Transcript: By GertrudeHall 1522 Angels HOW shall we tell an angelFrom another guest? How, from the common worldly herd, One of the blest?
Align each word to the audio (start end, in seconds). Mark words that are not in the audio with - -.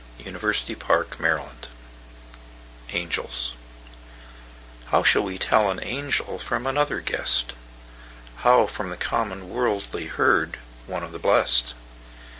By 0.17 0.31
GertrudeHall 0.31 1.09
1522 1.11 1.67
Angels 2.97 3.53
HOW 4.87 5.03
shall 5.03 5.21
we 5.21 5.37
tell 5.37 5.69
an 5.69 5.77
angelFrom 5.79 6.67
another 6.67 7.01
guest? 7.01 7.53
How, 8.37 8.65
from 8.65 8.89
the 8.89 8.97
common 8.97 9.51
worldly 9.51 10.07
herd, 10.07 10.57
One 10.87 11.03
of 11.03 11.11
the 11.11 11.19
blest? 11.19 11.75